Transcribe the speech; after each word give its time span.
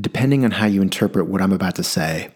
depending 0.00 0.44
on 0.44 0.50
how 0.52 0.66
you 0.66 0.82
interpret 0.82 1.26
what 1.26 1.40
I'm 1.40 1.52
about 1.52 1.76
to 1.76 1.82
say, 1.82 2.30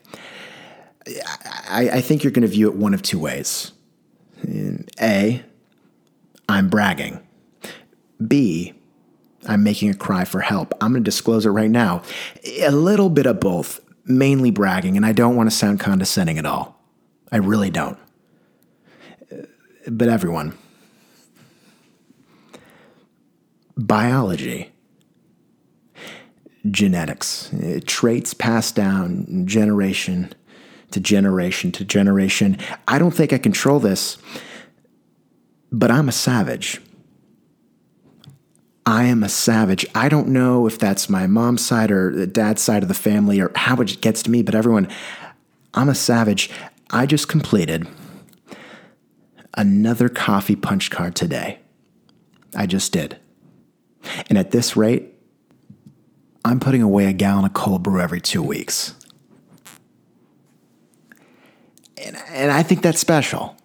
I, 1.68 1.90
I 1.94 2.00
think 2.00 2.22
you're 2.22 2.32
going 2.32 2.42
to 2.42 2.48
view 2.48 2.68
it 2.68 2.76
one 2.76 2.94
of 2.94 3.02
two 3.02 3.18
ways. 3.18 3.72
A, 5.00 5.42
I'm 6.48 6.68
bragging. 6.68 7.20
B, 8.26 8.74
I'm 9.48 9.64
making 9.64 9.90
a 9.90 9.94
cry 9.94 10.24
for 10.24 10.40
help. 10.40 10.74
I'm 10.80 10.92
going 10.92 11.02
to 11.02 11.08
disclose 11.08 11.46
it 11.46 11.50
right 11.50 11.70
now. 11.70 12.02
A 12.60 12.70
little 12.70 13.10
bit 13.10 13.26
of 13.26 13.40
both, 13.40 13.80
mainly 14.04 14.50
bragging, 14.50 14.96
and 14.96 15.04
I 15.04 15.12
don't 15.12 15.36
want 15.36 15.50
to 15.50 15.56
sound 15.56 15.80
condescending 15.80 16.38
at 16.38 16.46
all. 16.46 16.80
I 17.30 17.36
really 17.38 17.70
don't. 17.70 17.98
But 19.88 20.08
everyone, 20.08 20.56
biology, 23.76 24.71
genetics, 26.70 27.50
traits 27.86 28.34
passed 28.34 28.74
down 28.74 29.46
generation 29.46 30.32
to 30.90 31.00
generation 31.00 31.72
to 31.72 31.84
generation. 31.84 32.58
I 32.86 32.98
don't 32.98 33.12
think 33.12 33.32
I 33.32 33.38
control 33.38 33.80
this, 33.80 34.18
but 35.70 35.90
I'm 35.90 36.08
a 36.08 36.12
savage. 36.12 36.80
I 38.84 39.04
am 39.04 39.22
a 39.22 39.28
savage. 39.28 39.86
I 39.94 40.08
don't 40.08 40.28
know 40.28 40.66
if 40.66 40.78
that's 40.78 41.08
my 41.08 41.26
mom's 41.26 41.64
side 41.64 41.90
or 41.90 42.14
the 42.14 42.26
dad's 42.26 42.62
side 42.62 42.82
of 42.82 42.88
the 42.88 42.94
family 42.94 43.40
or 43.40 43.50
how 43.54 43.76
it 43.76 44.00
gets 44.00 44.22
to 44.24 44.30
me, 44.30 44.42
but 44.42 44.54
everyone, 44.54 44.88
I'm 45.74 45.88
a 45.88 45.94
savage. 45.94 46.50
I 46.90 47.06
just 47.06 47.28
completed 47.28 47.86
another 49.54 50.08
coffee 50.08 50.56
punch 50.56 50.90
card 50.90 51.14
today. 51.14 51.60
I 52.54 52.66
just 52.66 52.92
did. 52.92 53.18
And 54.28 54.36
at 54.36 54.50
this 54.50 54.76
rate, 54.76 55.11
I'm 56.44 56.60
putting 56.60 56.82
away 56.82 57.06
a 57.06 57.12
gallon 57.12 57.44
of 57.44 57.52
cold 57.52 57.82
brew 57.82 58.00
every 58.00 58.20
two 58.20 58.42
weeks. 58.42 58.94
And, 61.96 62.16
and 62.28 62.50
I 62.50 62.62
think 62.62 62.82
that's 62.82 62.98
special. 62.98 63.56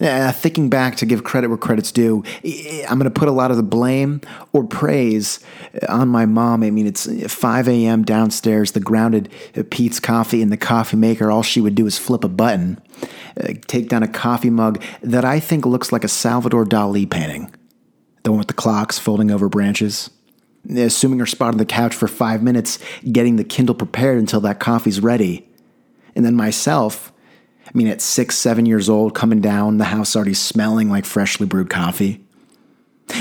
Uh, 0.00 0.32
thinking 0.32 0.68
back 0.68 0.96
to 0.96 1.06
give 1.06 1.22
credit 1.22 1.48
where 1.48 1.56
credit's 1.56 1.92
due, 1.92 2.24
I'm 2.88 2.98
going 2.98 3.04
to 3.04 3.10
put 3.10 3.28
a 3.28 3.32
lot 3.32 3.52
of 3.52 3.56
the 3.56 3.62
blame 3.62 4.20
or 4.52 4.64
praise 4.64 5.38
on 5.88 6.08
my 6.08 6.26
mom. 6.26 6.64
I 6.64 6.70
mean, 6.70 6.86
it's 6.86 7.06
5 7.32 7.68
a.m. 7.68 8.02
downstairs, 8.04 8.72
the 8.72 8.80
grounded 8.80 9.30
Peet's 9.70 10.00
coffee 10.00 10.42
in 10.42 10.50
the 10.50 10.56
coffee 10.56 10.96
maker. 10.96 11.30
All 11.30 11.44
she 11.44 11.60
would 11.60 11.76
do 11.76 11.86
is 11.86 11.96
flip 11.96 12.24
a 12.24 12.28
button, 12.28 12.82
uh, 13.40 13.54
take 13.68 13.88
down 13.88 14.02
a 14.02 14.08
coffee 14.08 14.50
mug 14.50 14.82
that 15.00 15.24
I 15.24 15.38
think 15.38 15.64
looks 15.64 15.92
like 15.92 16.02
a 16.02 16.08
Salvador 16.08 16.64
Dali 16.64 17.08
painting. 17.08 17.54
The 18.24 18.32
one 18.32 18.38
with 18.38 18.48
the 18.48 18.54
clocks 18.54 18.98
folding 18.98 19.30
over 19.30 19.48
branches. 19.48 20.10
Assuming 20.70 21.18
her 21.18 21.26
spot 21.26 21.52
on 21.52 21.58
the 21.58 21.66
couch 21.66 21.94
for 21.94 22.08
five 22.08 22.42
minutes, 22.42 22.78
getting 23.10 23.36
the 23.36 23.44
Kindle 23.44 23.74
prepared 23.74 24.18
until 24.18 24.40
that 24.40 24.60
coffee's 24.60 25.00
ready. 25.00 25.48
And 26.16 26.24
then 26.24 26.34
myself, 26.34 27.12
I 27.66 27.70
mean, 27.74 27.88
at 27.88 28.00
six, 28.00 28.36
seven 28.36 28.66
years 28.66 28.88
old, 28.88 29.14
coming 29.14 29.40
down, 29.40 29.78
the 29.78 29.84
house 29.84 30.16
already 30.16 30.34
smelling 30.34 30.88
like 30.88 31.04
freshly 31.04 31.46
brewed 31.46 31.70
coffee. 31.70 32.24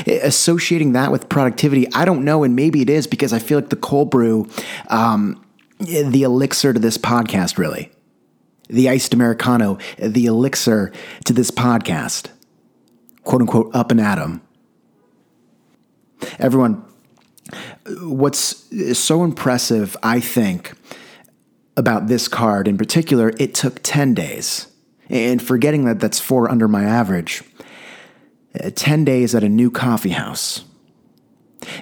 Associating 0.07 0.93
that 0.93 1.11
with 1.11 1.27
productivity, 1.27 1.91
I 1.93 2.05
don't 2.05 2.23
know, 2.23 2.43
and 2.43 2.55
maybe 2.55 2.81
it 2.81 2.89
is 2.89 3.07
because 3.07 3.33
I 3.33 3.39
feel 3.39 3.57
like 3.59 3.69
the 3.69 3.75
cold 3.75 4.09
brew, 4.09 4.47
um, 4.87 5.43
the 5.79 6.23
elixir 6.23 6.71
to 6.71 6.79
this 6.79 6.97
podcast, 6.97 7.57
really. 7.57 7.91
The 8.69 8.89
iced 8.89 9.13
Americano, 9.13 9.77
the 9.97 10.25
elixir 10.25 10.93
to 11.25 11.33
this 11.33 11.51
podcast. 11.51 12.27
Quote 13.23 13.41
unquote, 13.41 13.75
up 13.75 13.91
and 13.91 13.99
at 13.99 14.19
'em. 14.19 14.41
Everyone, 16.39 16.83
what's 17.85 18.97
so 18.97 19.23
impressive, 19.23 19.97
I 20.03 20.19
think, 20.19 20.73
about 21.75 22.07
this 22.07 22.27
card 22.27 22.67
in 22.67 22.77
particular, 22.77 23.33
it 23.39 23.53
took 23.53 23.81
10 23.83 24.13
days. 24.13 24.67
And 25.09 25.41
forgetting 25.41 25.85
that 25.85 25.99
that's 25.99 26.19
four 26.19 26.49
under 26.49 26.67
my 26.67 26.83
average, 26.83 27.43
uh, 28.63 28.69
10 28.73 29.03
days 29.03 29.35
at 29.35 29.43
a 29.43 29.49
new 29.49 29.69
coffee 29.69 30.09
house. 30.09 30.63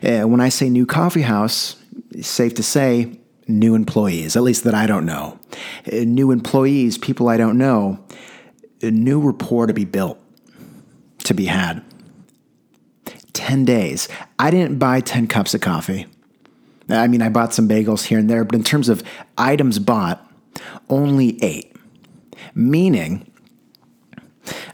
Uh, 0.04 0.24
when 0.24 0.42
I 0.42 0.50
say 0.50 0.70
new 0.70 0.86
coffee 0.86 1.22
house, 1.22 1.76
safe 2.22 2.54
to 2.56 2.64
say, 2.64 3.18
new 3.48 3.76
employees, 3.76 4.36
at 4.36 4.44
least 4.44 4.64
that 4.64 4.74
I 4.74 4.88
don't 4.88 5.06
know. 5.06 5.40
Uh, 5.92 5.98
new 6.06 6.32
employees, 6.32 6.98
people 6.98 7.30
I 7.30 7.38
don't 7.38 7.58
know. 7.58 8.04
A 8.82 8.92
new 8.92 9.20
rapport 9.20 9.68
to 9.68 9.74
be 9.74 9.86
built, 9.86 10.20
to 11.26 11.34
be 11.34 11.46
had. 11.46 11.84
10 13.52 13.66
days. 13.66 14.08
I 14.40 14.50
didn't 14.50 14.80
buy 14.80 15.02
10 15.02 15.28
cups 15.28 15.54
of 15.54 15.60
coffee. 15.60 16.08
I 16.88 17.08
mean, 17.08 17.22
I 17.22 17.28
bought 17.28 17.54
some 17.54 17.68
bagels 17.68 18.06
here 18.06 18.18
and 18.18 18.30
there, 18.30 18.46
but 18.46 18.56
in 18.56 18.64
terms 18.64 18.88
of 18.88 19.04
items 19.38 19.78
bought, 19.78 20.26
only 20.88 21.38
eight. 21.44 21.76
Meaning, 22.56 23.30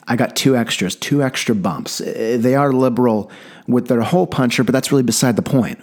I 0.07 0.15
got 0.15 0.35
two 0.35 0.55
extras, 0.55 0.95
two 0.95 1.23
extra 1.23 1.55
bumps. 1.55 2.01
Uh, 2.01 2.37
they 2.39 2.53
are 2.53 2.71
liberal 2.71 3.31
with 3.67 3.87
their 3.87 4.01
hole 4.01 4.27
puncher, 4.27 4.63
but 4.63 4.73
that's 4.73 4.91
really 4.91 5.01
beside 5.01 5.37
the 5.37 5.41
point. 5.41 5.79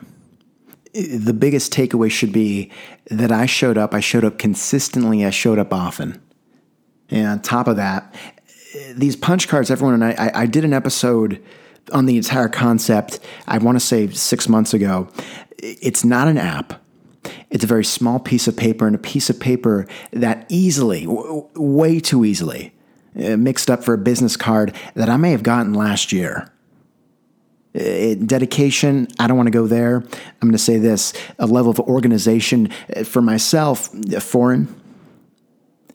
The 0.93 1.35
biggest 1.35 1.73
takeaway 1.73 2.13
should 2.13 2.33
be 2.33 2.71
that 3.11 3.33
I 3.33 3.47
showed 3.47 3.77
up, 3.77 3.93
I 3.93 3.99
showed 3.99 4.25
up 4.25 4.39
consistently, 4.39 5.27
I 5.27 5.31
showed 5.31 5.59
up 5.59 5.75
often. 5.75 6.23
And 7.11 7.27
on 7.27 7.43
top 7.43 7.67
of 7.67 7.75
that, 7.75 8.15
these 8.95 9.17
punch 9.17 9.49
cards, 9.49 9.69
everyone, 9.69 10.01
and 10.01 10.05
I, 10.05 10.31
I 10.33 10.47
did 10.47 10.65
an 10.65 10.73
episode 10.73 11.43
on 11.93 12.07
the 12.07 12.17
entire 12.17 12.49
concept, 12.49 13.21
I 13.47 13.59
want 13.59 13.77
to 13.77 13.81
say 13.81 14.09
six 14.09 14.49
months 14.49 14.75
ago. 14.75 15.09
It's 15.59 16.05
not 16.05 16.29
an 16.29 16.39
app. 16.39 16.81
It's 17.51 17.65
a 17.65 17.69
very 17.69 17.85
small 17.85 18.19
piece 18.19 18.49
of 18.49 18.57
paper 18.57 18.87
and 18.87 18.95
a 18.95 18.99
piece 18.99 19.31
of 19.31 19.41
paper 19.41 19.87
that 20.13 20.47
easily, 20.49 21.07
w- 21.07 21.49
way 21.55 22.01
too 22.01 22.25
easily, 22.25 22.75
uh, 23.17 23.37
mixed 23.37 23.71
up 23.71 23.85
for 23.85 23.95
a 23.95 23.99
business 23.99 24.37
card 24.37 24.75
that 24.95 25.09
I 25.09 25.17
may 25.17 25.31
have 25.31 25.43
gotten 25.43 25.73
last 25.73 26.13
year. 26.13 26.51
It, 27.73 28.27
dedication, 28.27 29.09
I 29.19 29.27
don't 29.27 29.37
want 29.37 29.47
to 29.49 29.53
go 29.53 29.67
there. 29.67 29.97
I'm 29.97 30.49
going 30.49 30.53
to 30.53 30.59
say 30.59 30.79
this 30.79 31.13
a 31.39 31.47
level 31.47 31.71
of 31.71 31.81
organization 31.81 32.71
uh, 32.95 33.05
for 33.05 33.23
myself, 33.23 33.89
foreign, 34.23 34.69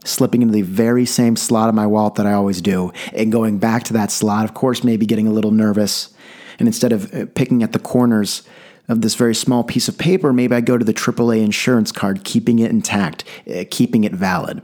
slipping 0.06 0.42
into 0.42 0.54
the 0.54 0.62
very 0.62 1.06
same 1.06 1.36
slot 1.36 1.70
of 1.70 1.76
my 1.76 1.86
wallet 1.86 2.16
that 2.16 2.26
I 2.26 2.34
always 2.34 2.62
do, 2.62 2.92
and 3.14 3.32
going 3.32 3.58
back 3.60 3.84
to 3.86 3.94
that 3.94 4.12
slot, 4.12 4.46
of 4.46 4.54
course, 4.54 4.84
maybe 4.84 5.06
getting 5.06 5.28
a 5.28 5.32
little 5.32 5.52
nervous. 5.52 6.14
And 6.58 6.68
instead 6.68 6.92
of 6.92 7.14
uh, 7.14 7.26
picking 7.36 7.64
at 7.64 7.72
the 7.72 7.80
corners 7.80 8.44
of 8.88 9.02
this 9.02 9.16
very 9.16 9.36
small 9.36 9.64
piece 9.64 9.88
of 9.88 9.98
paper, 9.98 10.34
maybe 10.34 10.56
I 10.56 10.62
go 10.62 10.78
to 10.78 10.84
the 10.84 10.94
AAA 10.94 11.44
insurance 11.44 11.92
card, 11.92 12.24
keeping 12.24 12.60
it 12.60 12.72
intact, 12.72 13.24
uh, 13.50 13.64
keeping 13.70 14.04
it 14.04 14.14
valid. 14.14 14.62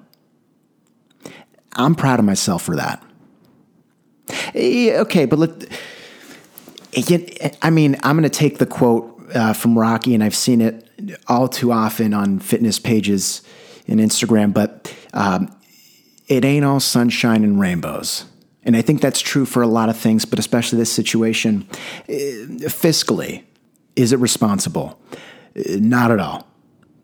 I'm 1.73 1.95
proud 1.95 2.19
of 2.19 2.25
myself 2.25 2.63
for 2.63 2.75
that. 2.75 3.03
Okay, 4.55 5.25
but 5.25 5.39
let, 5.39 5.67
I 7.61 7.69
mean, 7.69 7.97
I'm 8.03 8.15
going 8.15 8.23
to 8.23 8.29
take 8.29 8.57
the 8.57 8.65
quote 8.65 9.11
uh, 9.33 9.53
from 9.53 9.77
Rocky, 9.77 10.13
and 10.13 10.23
I've 10.23 10.35
seen 10.35 10.61
it 10.61 10.89
all 11.27 11.47
too 11.47 11.71
often 11.71 12.13
on 12.13 12.39
fitness 12.39 12.79
pages 12.79 13.41
and 13.87 13.99
Instagram, 13.99 14.53
but 14.53 14.93
um, 15.13 15.55
it 16.27 16.43
ain't 16.43 16.65
all 16.65 16.79
sunshine 16.79 17.43
and 17.43 17.59
rainbows. 17.59 18.25
And 18.63 18.75
I 18.75 18.81
think 18.81 18.99
that's 18.99 19.21
true 19.21 19.45
for 19.45 19.61
a 19.61 19.67
lot 19.67 19.89
of 19.89 19.97
things, 19.97 20.25
but 20.25 20.39
especially 20.39 20.79
this 20.79 20.91
situation. 20.91 21.67
Uh, 22.09 22.65
fiscally, 22.67 23.43
is 23.95 24.11
it 24.11 24.19
responsible? 24.19 24.99
Uh, 25.55 25.77
not 25.77 26.11
at 26.11 26.19
all. 26.19 26.47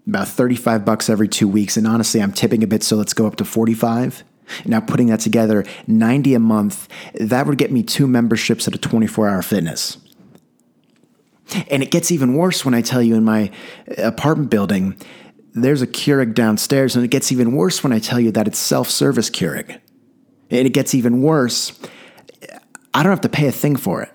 About 0.08 0.28
35 0.28 0.84
bucks 0.84 1.10
every 1.10 1.28
two 1.28 1.48
weeks. 1.48 1.78
And 1.78 1.86
honestly, 1.86 2.22
I'm 2.22 2.32
tipping 2.32 2.64
a 2.64 2.68
bit, 2.68 2.82
so 2.82 2.96
let's 2.96 3.14
go 3.14 3.28
up 3.28 3.36
to 3.36 3.46
45. 3.46 4.24
Now, 4.66 4.82
putting 4.82 5.08
that 5.08 5.20
together, 5.20 5.64
90 5.88 6.34
a 6.34 6.40
month, 6.40 6.88
that 7.14 7.46
would 7.46 7.58
get 7.58 7.72
me 7.72 7.84
two 7.84 8.08
memberships 8.08 8.68
at 8.68 8.76
a 8.76 8.80
24 8.80 9.30
hour 9.30 9.42
fitness. 9.42 9.98
And 11.70 11.84
it 11.84 11.92
gets 11.92 12.12
even 12.12 12.34
worse 12.34 12.66
when 12.66 12.74
I 12.74 12.82
tell 12.82 13.02
you 13.02 13.16
in 13.16 13.24
my 13.24 13.52
apartment 13.98 14.50
building, 14.50 14.96
there's 15.54 15.82
a 15.82 15.88
Keurig 15.88 16.34
downstairs, 16.34 16.96
and 16.96 17.04
it 17.04 17.10
gets 17.10 17.32
even 17.32 17.56
worse 17.56 17.84
when 17.84 17.92
I 17.94 18.00
tell 18.00 18.20
you 18.20 18.32
that 18.32 18.48
it's 18.48 18.60
self 18.60 18.90
service 18.90 19.30
Keurig. 19.30 19.80
And 20.50 20.68
it 20.68 20.74
gets 20.74 20.94
even 20.94 21.22
worse. 21.22 21.78
I 22.94 23.04
don't 23.04 23.12
have 23.12 23.22
to 23.22 23.30
pay 23.30 23.48
a 23.48 23.52
thing 23.52 23.76
for 23.76 24.02
it. 24.02 24.12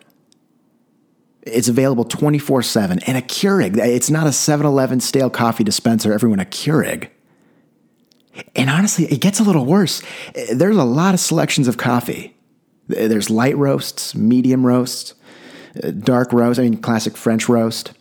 It's 1.42 1.68
available 1.68 2.04
24 2.04 2.62
7. 2.62 2.98
And 3.06 3.16
a 3.16 3.22
Keurig, 3.22 3.76
it's 3.78 4.10
not 4.10 4.26
a 4.26 4.32
7 4.32 4.66
Eleven 4.66 5.00
stale 5.00 5.30
coffee 5.30 5.64
dispenser, 5.64 6.12
everyone, 6.12 6.40
a 6.40 6.44
Keurig. 6.44 7.08
And 8.54 8.68
honestly, 8.68 9.06
it 9.06 9.20
gets 9.20 9.40
a 9.40 9.42
little 9.42 9.64
worse. 9.64 10.02
There's 10.52 10.76
a 10.76 10.84
lot 10.84 11.14
of 11.14 11.20
selections 11.20 11.68
of 11.68 11.78
coffee. 11.78 12.36
There's 12.88 13.30
light 13.30 13.56
roasts, 13.56 14.14
medium 14.14 14.66
roasts, 14.66 15.14
dark 16.00 16.32
roast, 16.32 16.60
I 16.60 16.64
mean, 16.64 16.76
classic 16.78 17.16
French 17.16 17.48
roast. 17.48 17.92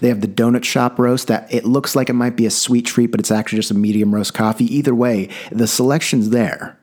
They 0.00 0.08
have 0.08 0.20
the 0.20 0.28
donut 0.28 0.64
shop 0.64 0.98
roast 0.98 1.28
that 1.28 1.52
it 1.52 1.64
looks 1.64 1.96
like 1.96 2.08
it 2.08 2.14
might 2.14 2.36
be 2.36 2.46
a 2.46 2.50
sweet 2.50 2.86
treat, 2.86 3.10
but 3.10 3.20
it's 3.20 3.30
actually 3.30 3.58
just 3.58 3.70
a 3.70 3.74
medium 3.74 4.14
roast 4.14 4.34
coffee. 4.34 4.64
Either 4.74 4.94
way, 4.94 5.28
the 5.50 5.66
selection's 5.66 6.30
there. 6.30 6.78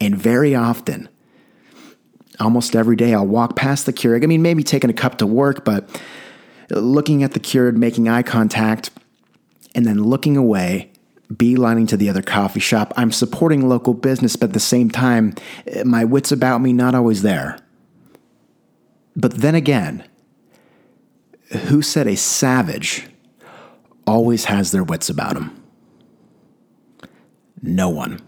And 0.00 0.16
very 0.16 0.54
often, 0.54 1.08
almost 2.40 2.74
every 2.74 2.96
day, 2.96 3.14
I'll 3.14 3.26
walk 3.26 3.56
past 3.56 3.86
the 3.86 3.92
Keurig. 3.92 4.24
I 4.24 4.26
mean, 4.26 4.42
maybe 4.42 4.62
taking 4.62 4.90
a 4.90 4.94
cup 4.94 5.18
to 5.18 5.26
work, 5.26 5.64
but 5.64 5.88
looking 6.70 7.22
at 7.22 7.32
the 7.32 7.40
Keurig, 7.40 7.76
making 7.76 8.08
eye 8.08 8.22
contact, 8.22 8.90
and 9.74 9.86
then 9.86 10.02
looking 10.02 10.36
away 10.36 10.92
beelining 11.32 11.88
to 11.88 11.96
the 11.96 12.08
other 12.08 12.22
coffee 12.22 12.60
shop. 12.60 12.92
I'm 12.96 13.12
supporting 13.12 13.68
local 13.68 13.94
business, 13.94 14.36
but 14.36 14.50
at 14.50 14.52
the 14.52 14.60
same 14.60 14.90
time, 14.90 15.34
my 15.84 16.04
wits 16.04 16.32
about 16.32 16.58
me 16.60 16.72
not 16.72 16.94
always 16.94 17.22
there. 17.22 17.58
But 19.16 19.38
then 19.38 19.54
again, 19.54 20.04
who 21.52 21.82
said 21.82 22.06
a 22.06 22.16
savage 22.16 23.06
always 24.06 24.46
has 24.46 24.70
their 24.70 24.84
wits 24.84 25.08
about 25.08 25.36
him? 25.36 25.62
No 27.62 27.88
one. 27.88 28.20